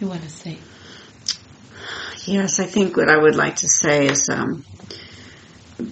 You 0.00 0.08
want 0.08 0.22
to 0.22 0.28
say? 0.28 0.58
Yes, 2.24 2.58
I 2.58 2.66
think 2.66 2.96
what 2.96 3.08
I 3.08 3.16
would 3.16 3.36
like 3.36 3.56
to 3.56 3.68
say 3.68 4.06
is 4.06 4.28
um, 4.28 4.64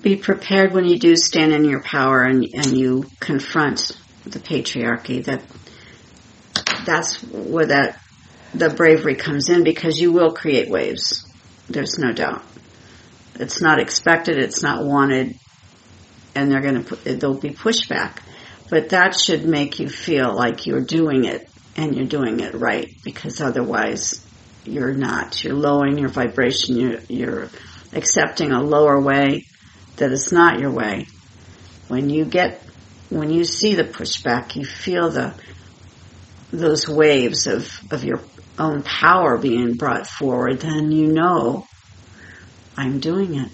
be 0.01 0.17
prepared 0.17 0.73
when 0.73 0.87
you 0.87 0.99
do 0.99 1.15
stand 1.15 1.53
in 1.53 1.65
your 1.65 1.83
power 1.83 2.23
and, 2.23 2.45
and 2.55 2.77
you 2.77 3.05
confront 3.21 3.97
the 4.25 4.41
patriarchy. 4.41 5.25
That 5.25 5.43
that's 6.85 7.23
where 7.23 7.67
that 7.67 8.01
the 8.55 8.71
bravery 8.71 9.15
comes 9.15 9.49
in 9.49 9.63
because 9.63 10.01
you 10.01 10.13
will 10.13 10.33
create 10.33 10.69
waves. 10.69 11.25
There's 11.69 11.99
no 11.99 12.13
doubt. 12.13 12.45
It's 13.37 13.61
not 13.61 13.81
expected. 13.81 14.39
It's 14.39 14.63
not 14.63 14.85
wanted, 14.85 15.37
and 16.35 16.51
they're 16.51 16.61
going 16.61 16.85
to 16.85 16.95
there'll 17.15 17.39
be 17.39 17.51
pushback. 17.51 18.19
But 18.71 18.91
that 18.91 19.19
should 19.19 19.45
make 19.45 19.81
you 19.81 19.89
feel 19.89 20.35
like 20.35 20.67
you're 20.67 20.85
doing 20.85 21.25
it 21.25 21.49
and 21.77 21.95
you're 21.97 22.07
doing 22.07 22.41
it 22.41 22.55
right 22.55 22.89
because 23.05 23.41
otherwise 23.41 24.25
you're 24.65 24.95
not. 24.95 25.43
You're 25.43 25.55
lowering 25.55 25.99
your 25.99 26.09
vibration. 26.09 26.77
You're, 26.77 27.01
you're 27.09 27.49
accepting 27.93 28.53
a 28.53 28.63
lower 28.63 29.01
way 29.01 29.47
that 29.97 30.13
is 30.13 30.33
not 30.33 30.61
your 30.61 30.71
way. 30.71 31.07
When 31.89 32.09
you 32.11 32.25
get, 32.25 32.63
when 33.09 33.31
you 33.31 33.45
see 33.45 33.75
the 33.75 33.85
pushback, 33.85 34.55
you 34.55 34.65
feel 34.65 35.11
the, 35.11 35.35
those 36.53 36.89
waves 36.89 37.47
of, 37.47 37.81
of 37.91 38.05
your 38.05 38.21
own 38.59 38.83
power 38.83 39.39
being 39.39 39.75
brought 39.75 40.07
forward, 40.07 40.61
then 40.61 40.93
you 40.93 41.09
know, 41.09 41.67
I'm 42.77 43.01
doing 43.01 43.35
it. 43.35 43.51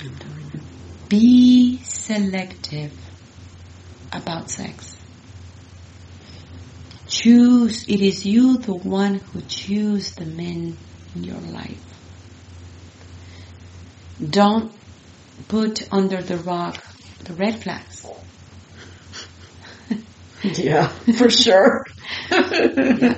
I'm 0.00 0.14
doing 0.14 0.50
it. 0.54 0.61
Be 1.12 1.76
selective 1.82 2.90
about 4.10 4.48
sex. 4.48 4.96
Choose, 7.06 7.86
it 7.86 8.00
is 8.00 8.24
you 8.24 8.56
the 8.56 8.72
one 8.72 9.16
who 9.16 9.42
choose 9.42 10.14
the 10.14 10.24
men 10.24 10.74
in 11.14 11.24
your 11.24 11.36
life. 11.36 11.84
Don't 14.26 14.72
put 15.48 15.86
under 15.92 16.22
the 16.22 16.38
rock 16.38 16.82
the 17.24 17.34
red 17.34 17.62
flags. 17.62 18.06
Yeah, 20.42 20.88
for 21.18 21.28
sure. 21.28 21.84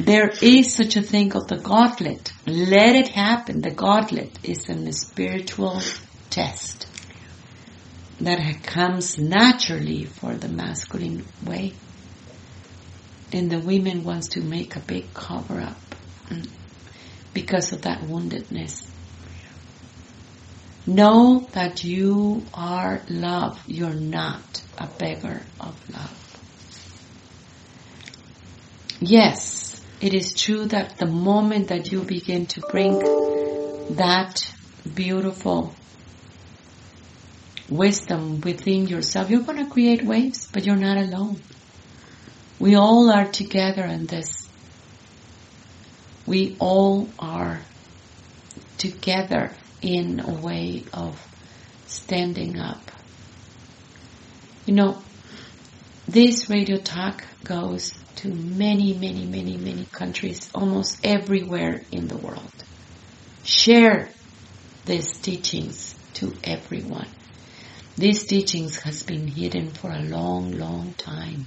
There 0.00 0.32
is 0.42 0.74
such 0.74 0.96
a 0.96 1.02
thing 1.02 1.30
called 1.30 1.48
the 1.48 1.58
gauntlet. 1.58 2.32
Let 2.44 2.96
it 2.96 3.06
happen. 3.06 3.60
The 3.60 3.70
gauntlet 3.70 4.36
is 4.42 4.68
a 4.68 4.92
spiritual 4.92 5.80
test 6.30 6.83
that 8.24 8.62
comes 8.62 9.18
naturally 9.18 10.04
for 10.04 10.34
the 10.34 10.48
masculine 10.48 11.24
way. 11.44 11.72
And 13.32 13.50
the 13.50 13.58
women 13.58 14.04
wants 14.04 14.28
to 14.30 14.40
make 14.40 14.76
a 14.76 14.80
big 14.80 15.12
cover 15.12 15.60
up 15.60 15.80
mm, 16.28 16.48
because 17.32 17.72
of 17.72 17.82
that 17.82 18.02
woundedness. 18.02 18.88
Know 20.86 21.48
that 21.52 21.82
you 21.82 22.44
are 22.52 23.02
love. 23.08 23.60
You're 23.66 23.94
not 23.94 24.62
a 24.78 24.86
beggar 24.86 25.42
of 25.58 25.90
love. 25.90 26.20
Yes, 29.00 29.84
it 30.00 30.14
is 30.14 30.34
true 30.34 30.66
that 30.66 30.98
the 30.98 31.06
moment 31.06 31.68
that 31.68 31.90
you 31.90 32.02
begin 32.02 32.46
to 32.46 32.60
bring 32.70 32.98
that 33.96 34.54
beautiful 34.94 35.74
wisdom 37.68 38.40
within 38.40 38.86
yourself, 38.86 39.30
you're 39.30 39.42
going 39.42 39.64
to 39.64 39.70
create 39.70 40.04
waves, 40.04 40.48
but 40.52 40.64
you're 40.66 40.76
not 40.76 40.98
alone. 40.98 41.40
We 42.58 42.76
all 42.76 43.10
are 43.10 43.26
together 43.26 43.84
in 43.84 44.06
this. 44.06 44.48
We 46.26 46.56
all 46.58 47.08
are 47.18 47.60
together 48.78 49.52
in 49.82 50.20
a 50.20 50.32
way 50.32 50.84
of 50.92 51.20
standing 51.86 52.58
up. 52.58 52.90
You 54.66 54.74
know, 54.74 55.02
this 56.08 56.48
radio 56.48 56.78
talk 56.78 57.24
goes 57.44 57.92
to 58.16 58.28
many, 58.28 58.94
many, 58.94 59.26
many, 59.26 59.56
many 59.56 59.84
countries, 59.86 60.50
almost 60.54 61.04
everywhere 61.04 61.82
in 61.92 62.08
the 62.08 62.16
world. 62.16 62.52
Share 63.42 64.08
these 64.86 65.18
teachings 65.18 65.94
to 66.14 66.32
everyone. 66.44 67.08
These 67.96 68.24
teachings 68.24 68.80
has 68.80 69.04
been 69.04 69.28
hidden 69.28 69.70
for 69.70 69.90
a 69.90 70.02
long, 70.02 70.50
long 70.50 70.94
time. 70.94 71.46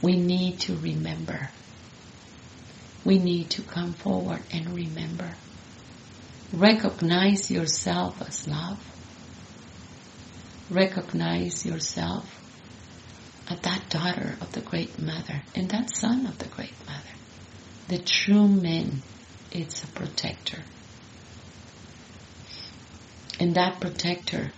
We 0.00 0.16
need 0.18 0.60
to 0.60 0.76
remember. 0.76 1.50
We 3.04 3.18
need 3.18 3.50
to 3.50 3.62
come 3.62 3.92
forward 3.92 4.42
and 4.52 4.74
remember. 4.74 5.34
recognize 6.52 7.50
yourself 7.50 8.20
as 8.22 8.46
love. 8.46 8.78
Recognize 10.70 11.66
yourself 11.66 12.42
as 13.48 13.60
that 13.60 13.88
daughter 13.90 14.36
of 14.40 14.52
the 14.52 14.60
Great 14.60 14.98
Mother 15.00 15.42
and 15.54 15.68
that 15.70 15.94
son 15.94 16.26
of 16.26 16.38
the 16.38 16.48
Great 16.48 16.74
Mother. 16.86 17.02
The 17.88 17.98
true 17.98 18.48
man 18.48 19.02
is 19.52 19.82
a 19.84 19.86
protector. 19.88 20.62
And 23.38 23.54
that 23.54 23.80
protector 23.80 24.52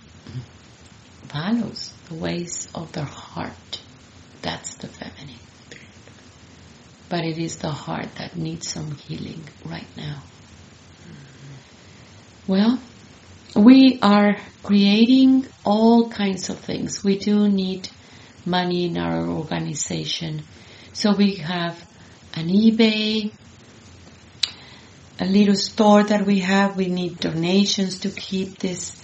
follows 1.29 1.93
the 2.09 2.15
ways 2.15 2.67
of 2.75 2.91
their 2.91 3.05
heart. 3.05 3.81
That's 4.41 4.75
the 4.75 4.87
feminine. 4.87 5.35
But 7.07 7.23
it 7.23 7.37
is 7.37 7.57
the 7.57 7.71
heart 7.71 8.15
that 8.15 8.35
needs 8.35 8.69
some 8.69 8.91
healing 8.91 9.43
right 9.65 9.87
now. 9.97 10.21
Well, 12.47 12.79
we 13.55 13.99
are 14.01 14.37
creating 14.63 15.47
all 15.65 16.09
kinds 16.09 16.49
of 16.49 16.59
things. 16.59 17.03
We 17.03 17.17
do 17.17 17.49
need 17.49 17.89
money 18.45 18.85
in 18.85 18.97
our 18.97 19.27
organization. 19.27 20.43
So 20.93 21.15
we 21.15 21.35
have 21.35 21.83
an 22.35 22.47
eBay, 22.47 23.31
a 25.19 25.25
little 25.25 25.55
store 25.55 26.03
that 26.03 26.25
we 26.25 26.39
have. 26.39 26.77
We 26.77 26.87
need 26.87 27.19
donations 27.19 27.99
to 27.99 28.09
keep 28.09 28.59
this 28.59 28.95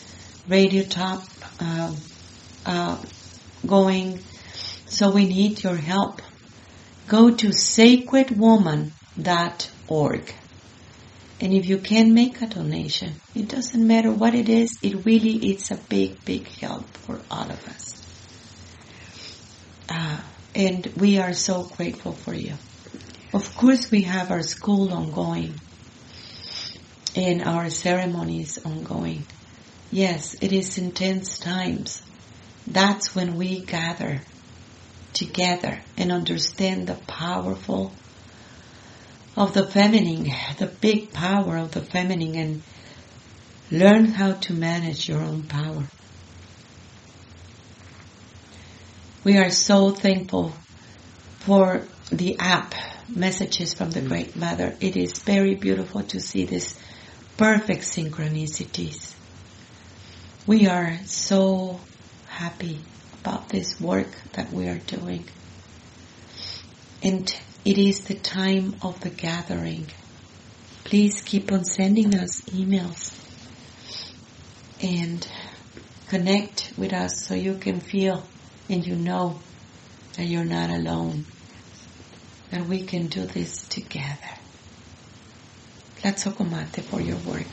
radio 0.48 0.84
top 0.84 1.24
uh, 1.60 1.94
uh, 2.66 3.02
going. 3.66 4.20
So 4.88 5.12
we 5.12 5.28
need 5.28 5.64
your 5.64 5.76
help. 5.76 6.22
Go 7.08 7.32
to 7.32 7.50
sacredwoman.org. 7.50 10.34
And 11.42 11.54
if 11.54 11.66
you 11.66 11.80
can 11.80 12.14
make 12.14 12.42
a 12.42 12.48
donation, 12.48 13.16
it 13.36 13.50
doesn't 13.50 13.86
matter 13.86 14.10
what 14.12 14.36
it 14.36 14.48
is, 14.48 14.80
it 14.82 15.06
really 15.06 15.52
is 15.52 15.70
a 15.70 15.76
big, 15.76 16.24
big 16.24 16.48
help 16.48 16.86
for 16.98 17.20
all 17.30 17.52
of 17.52 17.68
us. 17.68 18.02
Uh, 19.90 20.22
and 20.56 20.88
we 20.98 21.20
are 21.20 21.34
so 21.34 21.64
grateful 21.64 22.14
for 22.14 22.34
you. 22.34 22.54
Of 23.34 23.56
course, 23.58 23.92
we 23.92 24.04
have 24.04 24.32
our 24.32 24.44
school 24.44 24.94
ongoing 24.94 25.56
and 27.16 27.44
our 27.44 27.70
ceremonies 27.70 28.58
ongoing. 28.66 29.26
Yes, 29.92 30.36
it 30.42 30.54
is 30.54 30.78
intense 30.78 31.38
times. 31.38 32.02
That's 32.68 33.14
when 33.16 33.36
we 33.36 33.62
gather 33.62 34.22
together 35.14 35.80
and 35.98 36.12
understand 36.12 36.88
the 36.88 36.96
powerful 36.96 37.94
of 39.38 39.54
the 39.54 39.68
feminine, 39.68 40.32
the 40.58 40.68
big 40.68 41.14
power 41.14 41.58
of 41.58 41.72
the 41.72 41.82
feminine 41.82 42.36
and 42.36 42.62
learn 43.72 44.06
how 44.06 44.34
to 44.34 44.54
manage 44.54 45.08
your 45.08 45.22
own 45.22 45.44
power. 45.44 45.84
We 49.24 49.38
are 49.38 49.50
so 49.50 49.90
thankful 49.90 50.54
for 51.40 51.84
the 52.12 52.38
app, 52.40 52.76
Messages 53.08 53.74
from 53.74 53.92
the 53.92 54.02
Great 54.02 54.36
Mother. 54.36 54.76
It 54.80 54.96
is 54.96 55.20
very 55.20 55.56
beautiful 55.56 56.02
to 56.04 56.20
see 56.20 56.46
these 56.46 56.80
perfect 57.38 57.84
synchronicities. 57.84 59.14
We 60.48 60.68
are 60.68 60.98
so 61.06 61.80
happy 62.36 62.80
about 63.22 63.50
this 63.50 63.80
work 63.80 64.10
that 64.34 64.52
we 64.52 64.68
are 64.68 64.78
doing. 64.78 65.26
And 67.02 67.34
it 67.64 67.78
is 67.78 68.06
the 68.06 68.16
time 68.16 68.76
of 68.82 69.00
the 69.00 69.10
gathering. 69.10 69.88
Please 70.84 71.22
keep 71.22 71.52
on 71.52 71.64
sending 71.64 72.14
us 72.14 72.42
emails 72.52 73.14
and 74.84 75.28
connect 76.10 76.74
with 76.78 76.94
us 76.94 77.26
so 77.26 77.34
you 77.34 77.56
can 77.56 77.80
feel 77.80 78.24
and 78.70 78.86
you 78.86 78.96
know 78.96 79.40
that 80.18 80.26
you're 80.26 80.46
not 80.46 80.70
alone. 80.70 81.26
That 82.52 82.68
we 82.68 82.84
can 82.84 83.08
do 83.08 83.26
this 83.26 83.68
together. 83.68 84.36
Tlazohcamati 86.02 86.84
for 86.84 87.02
your 87.02 87.18
work. 87.18 87.48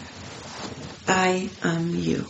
I 1.08 1.48
am 1.62 1.94
you. 1.94 2.26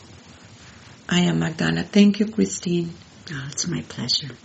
I 1.08 1.20
am 1.20 1.40
Magdana. 1.40 1.82
Thank 1.84 2.20
you, 2.20 2.26
Christine. 2.26 2.96
Oh, 3.32 3.48
it's 3.50 3.66
my 3.68 3.82
pleasure. 3.82 4.36